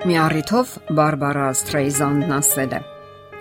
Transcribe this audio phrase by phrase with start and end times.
[0.00, 2.78] Մի առիթով Բարբարա Սթրեյզանդն ասել է.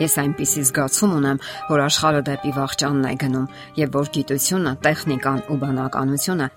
[0.04, 1.38] Ես այնպիսի զգացում ունեմ,
[1.70, 3.46] որ աշխարհը դեպի վաղճանն է գնում
[3.80, 6.48] եւ որ գիտությունը, տեխնիկան ու բանականությունը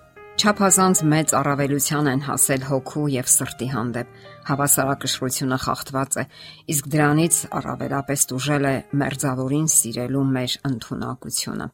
[0.43, 4.19] չափազանց մեծ առավելության են հասել հոգու եւ սրտի հանդեպ։
[4.51, 6.27] Հավասարակշռությունը խախտված է,
[6.73, 11.71] իսկ դրանից առավելապես դժել է մերձավորին սիրելու մեր ընտունակությունը։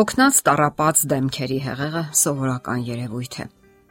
[0.00, 3.50] Հոգնած տարապած դեմքերի հեղեղը սովորական երևույթ է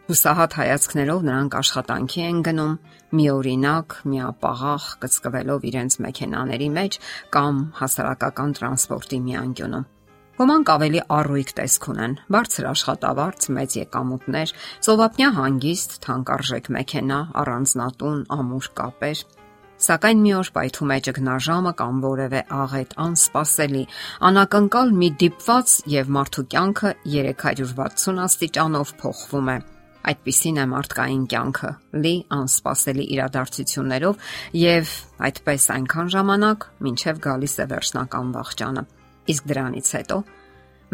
[0.09, 2.71] Հուսահատ հայացքներով նրանք աշխատանքի են գնում,
[3.13, 6.97] միօրինակ, միապաղաղ կծկվելով իրենց մեքենաների մեջ
[7.35, 9.85] կամ հասարակական տրանսպորտի մի անկյունում։
[10.41, 14.53] Ոմանք ավելի առույգ տեսք ունեն՝ բարձր աշխատավարձ, մեծ եկամուտներ,
[14.89, 19.25] ծովափնյա հանգիստ, թանկարժեք մեքենա, առանձնատուն, ամուր կապեր։
[19.79, 23.83] Սակայն մի օր պայթում է ճգնաժամը կամ որևէ աղետ անսպասելի,
[24.33, 29.61] անակնկալ մի դիպված եւ մարդու կյանքը 360 աստիճանով փոխվում է
[29.99, 31.69] Այդպիսին է մարդկային կյանքը՝
[31.99, 34.93] լի անսպասելի իրադարձություններով եւ
[35.27, 38.83] այդպես այնքան ժամանակ, մինչեւ գալիս է վերջնական վախճանը։
[39.33, 40.17] Իսկ դրանից հետո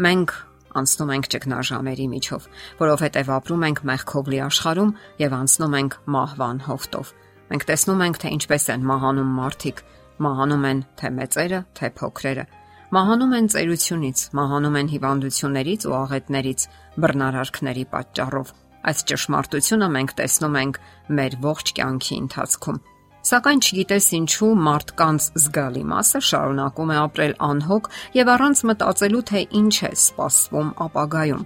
[0.06, 0.34] մենք
[0.76, 2.48] անցնում ենք ճգնաժամերի միջով,
[2.82, 7.14] որովհետև ապրում ենք մեղքովլի աշխարհում եւ անցնում ենք մահվան հովտով։
[7.46, 9.82] Մենք տեսնում ենք, թե ինչպես են մահանում մարդիկ,
[10.26, 12.44] մահանում են թե մեծերը, թե փոքրերը։
[12.96, 16.66] Մահանում են ծերությունից, մահանում են հիվանդություններից ու աղետներից,
[17.02, 18.52] բռնարարքների պատճառով
[18.86, 20.78] Այս ճշմարտությունը մենք տեսնում ենք
[21.18, 22.78] մեր ողջ կյանքի ընթացքում։
[23.26, 29.74] Սակայն չգիտես ինչու մարդկանց զգալի մասը շարունակում է ապրել անհոգ եւ առանց մտածելու թե ինչ
[29.88, 31.40] է սպասվում ապագայում։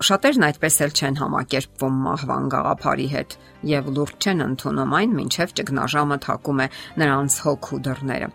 [0.00, 3.36] Շատերն այդպես էլ չեն համակերպվում մահվան գաղափարի հետ
[3.70, 6.66] եւ լուրջ չեն ընդունում այն, ինչեվ ճգնաժամը թակում է
[7.04, 8.30] նրանց հոգու դռները։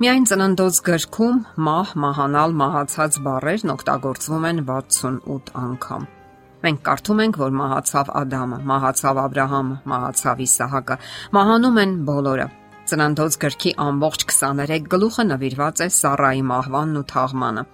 [0.00, 6.08] Միայն ծննդոց գրքում մահ, մահանալ, մահացած բառերն օգտագործվում են 68 անգամ։
[6.60, 10.96] Մենք կարդում ենք, որ մահացավ Ադամը, մահացավ Աբրահամը, մահացավ Իսահակը,
[11.36, 12.46] մահանում են բոլորը։
[12.90, 17.64] Ծննդոց գրքի ամբողջ 23 գլուխը նվիրված է Սառայի մահվանն ու թաղմանը։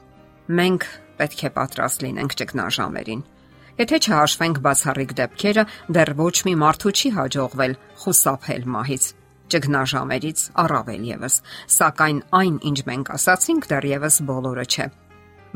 [0.61, 0.89] Մենք
[1.19, 3.23] պետք է պատրաստ լինենք ճգնաժամերին։
[3.77, 5.65] Եթե չհաշվենք բացառիկ դեպքերը,
[5.97, 9.09] դեռ ոչ մի մարդու չի հաջողվել խուսափել մահից
[9.53, 11.35] ճգնաժամերից առավել եւս,
[11.77, 14.87] սակայն այն, ինչ մենք ասացինք, դեռևս բոլորը չէ։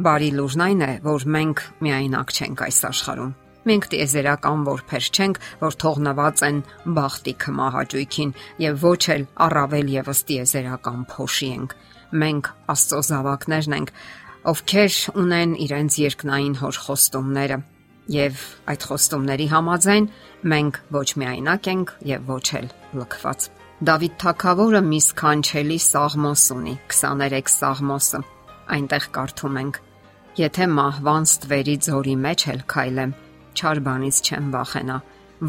[0.00, 3.32] Բարի լուրն այն է, որ մենք միայնակ չենք այս աշխարհում։
[3.68, 6.60] Մենք տիեզերական որբեր չենք, որ թողնված են
[6.96, 8.30] բախտի կմահաճույքին
[8.64, 11.74] եւ ոչ էլ առավել եւս տիեզերական փոշի ենք։
[12.22, 13.92] Մենք Աստծո զավակներն ենք,
[14.54, 17.60] ովքեր ունեն իրենց երկնային հոր խոստումները
[18.10, 18.40] եւ
[18.72, 20.10] այդ խոստումների համաձայն
[20.54, 22.72] մենք ոչ միայնակ ենք եւ ոչ էլ
[23.02, 23.50] լքված։
[23.90, 28.24] Դավիթ Թագավորը մի սքանչելի սաղմոս ունի, 23 սաղմոսը
[28.74, 29.80] այնտեղ կարդում ենք.
[30.40, 33.10] Եթե մահվան ստվերի ձորի մեջ էլ քայլեմ,
[33.60, 34.94] չար բանից չեմ վախենա,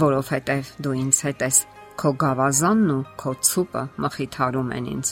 [0.02, 1.60] որովհետև դու ինձ հետ ես։
[2.02, 5.12] Քո գավազանն ու քո ցուպը մխիթարում են ինձ։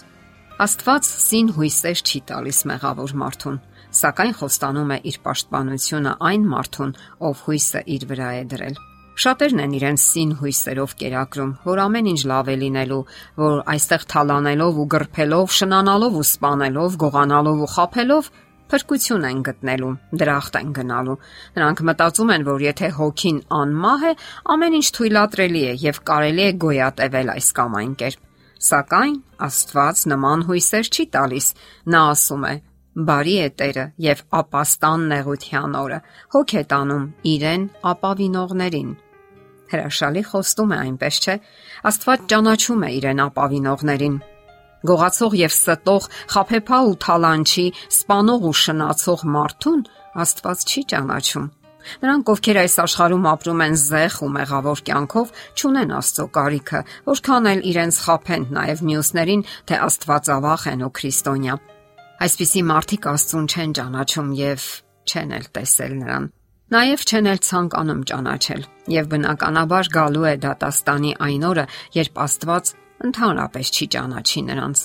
[0.65, 3.61] Աստված սին հույսեր չի տալիս մեղավոր մարդուն,
[4.01, 6.93] սակայն խոստանում է իր պաշտպանությունը այն մարդուն,
[7.29, 8.77] ով հույսը իր վրա է դրել։
[9.19, 12.99] Շատերն են իրենց սին հույսերով կերակրում, որ ամեն ինչ լավ է լինելու,
[13.39, 18.31] որ այստեղ թալանելով ու գրփելով, շնանալով ու սپانելով, գողանալով ու խափելով
[18.71, 19.91] փրկություն են գտնելու,
[20.21, 21.17] դրախտ են գնալու։
[21.57, 24.13] Նրանք մտածում են, որ եթե հոգին անմահ է,
[24.55, 28.25] ամեն ինչ թույլատրելի է եւ կարելի է գոյատևել այս կամ այն կերպ։
[28.69, 29.19] Սակայն
[29.49, 31.51] Աստված նման հույսեր չի տալիս։
[31.89, 32.55] Նա ասում է.
[33.09, 35.99] Բարի է Տերը եւ ապաստան նեղության օրը։
[36.35, 38.97] Հոգ է տանում իրեն ապավինողներին
[39.69, 41.35] Հրաշալի խոստում է այնպես չէ։
[41.89, 44.15] Աստված ճանաչում է իրեն ապավինողներին
[44.87, 47.65] գողացող եւ ստող, խափեփալ ու թալանչի,
[47.99, 49.81] սպանող ու շնացող մարդուն
[50.19, 51.47] Աստված չի ճանաչում։
[52.03, 57.61] Նրանք, ովքեր այս աշխարհում ապրում են զեղ ու մեղավոր կյանքով, չունեն Աստծո կարիքը, որքան էլ
[57.69, 61.55] իրենց խափեն նաև մյուսներին, թե Աստվածավախ են ու քրիստոնյա։
[62.19, 64.67] Այսպիսի մարդիկ Աստծուն չեն ճանաչում եւ
[65.09, 66.29] չեն էլ տեսել նրան։
[66.69, 71.65] Նաև չեն էլ ցանկանում ճանաչել, եւ բնականաբար գալու է դատաստանի այն օրը,
[71.95, 72.73] երբ Աստված
[73.07, 74.81] ընդհանրապես չի ճանաչի նրանց։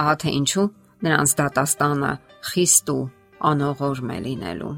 [0.00, 0.66] Ահա թե ինչու
[1.04, 2.12] նրանց դատաստանը
[2.50, 3.02] խիստ ու
[3.50, 4.74] անողորմ է լինելու։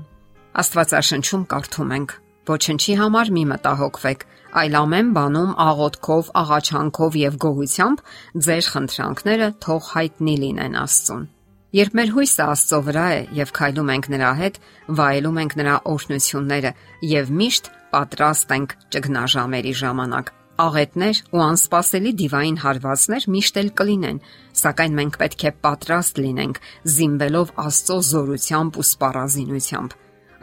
[0.56, 2.16] Աստվածաշնչում կարդում ենք.
[2.46, 4.20] Ոչնչի համար մի մտահոգվեք,
[4.56, 8.04] այլ ամեն բանում աղոթքով, աղաչանքով եւ գողությամբ
[8.46, 11.24] ձեր խնդրանքները թող հայտնի լինեն Աստծուն։
[11.76, 14.60] Երբ մեր հույսը Աստծո վրա է եւ քայլում ենք նրա հետ,
[15.00, 16.72] վայելում ենք նրա օրհնությունները
[17.10, 24.20] եւ միշտ պատրաստ ենք ճգնաժամերի ժամանակ։ Աղետներ ու անսպասելի դիվային հարվածներ միշտ էլ կլինեն,
[24.56, 26.60] սակայն մենք պետք է պատրաստ լինենք
[26.96, 29.96] զինվելով Աստծո զորությամբ ու սպառազինությամբ։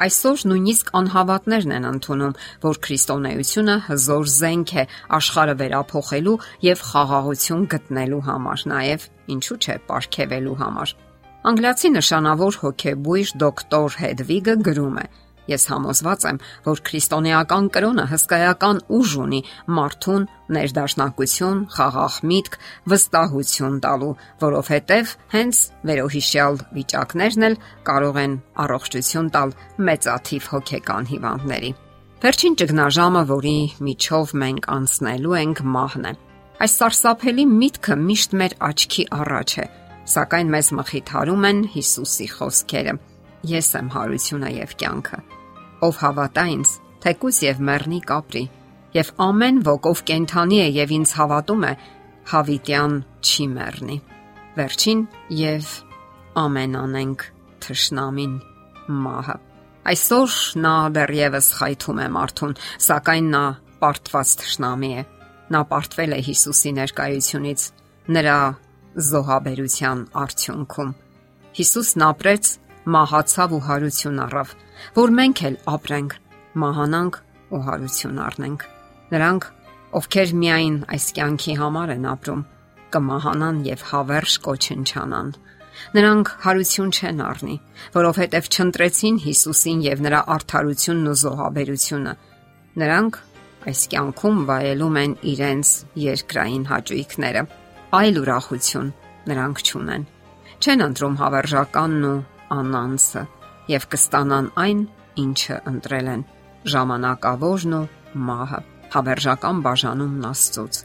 [0.04, 4.86] Այսօր նույնիսկ անհավատներն են ընդունում, որ քրիստոնեությունը հզոր զենք է
[5.18, 6.38] աշխարհը վերափոխելու
[6.69, 10.95] եւ խաղաղություն գտնելու համար, նաեւ ինչու՞ չէ, ապարգևելու համար։
[11.54, 15.06] Անգլիացի նշանավոր հոգեբույժ դոկտոր Հեդվիգը գրում է.
[15.51, 19.42] Ես համոզված եմ, որ քրիստոնեական կրոնը հսկայական ուժ ունի
[19.75, 22.57] մարդուն ներդաշնակություն, խաղաղ միտք,
[22.94, 24.12] վստահություն տալու,
[24.44, 27.57] որովհետև հենց վերոհիշյալ վիճակներն էլ
[27.92, 29.56] կարող են առողջություն տալ
[29.92, 31.72] մեծաթիվ հոգեկան հիվանդների։
[32.24, 36.13] Վերջին ճգնաժամը, որի միջով մենք անցնելու ենք, մահն է։
[36.63, 39.66] Այս սարսափելի միտքը միշտ մեր աչքի առաջ է,
[40.13, 42.96] սակայն մեզ մխիթարում են Հիսուսի խոսքերը.
[43.44, 45.24] Ես եմ հարությունը եւ կյանքը
[45.84, 46.69] ով հավատա ինձ,
[47.04, 48.44] թեկուս եւ մեռնի կապրի,
[48.95, 51.72] եւ ամեն ոք ով կենթանի է եւ ինձ հավատում է,
[52.31, 52.94] հավիտյան
[53.28, 53.98] չի մեռնի։
[54.54, 55.01] Վերջին
[55.40, 55.72] եւ
[56.44, 57.25] ամեն անենք
[57.66, 58.36] թշնամին
[59.04, 59.38] մահը։
[59.94, 62.54] Այսօր նա դեռևս խայթում է մարդուն,
[62.88, 63.44] սակայն նա
[63.84, 65.06] պարտված թշնամի է։
[65.54, 67.66] Նա պարտվել է Հիսուսի ներկայությունից
[68.16, 68.38] նրա
[69.10, 70.94] զոհաբերության արդյունքում։
[71.54, 72.51] Հիսուսն ապրեց
[72.83, 74.50] մահացավ ու հարություն առավ,
[74.97, 76.15] որ մենք էլ ապրենք,
[76.63, 77.19] մահանանք
[77.53, 78.65] ու հարություն առնենք։
[79.13, 79.47] Նրանք,
[80.00, 82.44] ովքեր միայն այս կյանքի համար են ապրում,
[82.94, 85.30] կմահանան եւ հավերժ կոչնչանան։
[85.94, 87.56] Նրանք հարություն չեն առնի,
[87.94, 92.13] որովհետև չընտրեցին Հիսուսին եւ նրա արդարությունն ու զոհաբերությունը։
[92.83, 93.18] Նրանք
[93.63, 95.71] այս կյանքում վայելում են իրենց
[96.03, 97.44] երկրային հաճույքները։
[97.94, 98.94] Այլ ուրախություն
[99.29, 100.06] նրանք չունեն։
[100.63, 102.18] Չեն ընտրում հավերժականն ու
[102.53, 103.23] անանցը
[103.73, 104.79] եւ կստանան այն,
[105.23, 106.23] ինչը ընտրել են՝
[106.73, 107.83] ժամանակավորն ու
[108.29, 108.59] մահը,
[108.94, 110.79] հավերժական բաժանումն Աստծոց։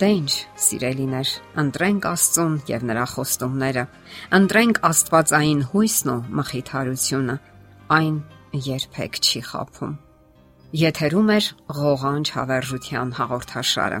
[0.00, 0.32] Դե ինչ,
[0.64, 3.84] սիրելիներ, ընտրենք Աստծուն եւ նրա խոստումները,
[4.38, 7.36] ընտրենք Աստվածային հույսն ու մխիթարությունը։
[8.00, 8.16] Այն
[8.70, 9.92] երբեք չի խափում։
[10.80, 11.38] Եթերում է
[11.80, 14.00] ղողանջ հավերժության հաղորդաշարը։